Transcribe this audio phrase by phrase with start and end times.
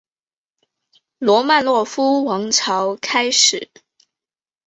[1.19, 3.69] 罗曼诺夫王朝开始。